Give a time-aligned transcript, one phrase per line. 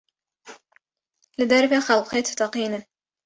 [1.37, 2.83] Li derve xelkê diteqînin.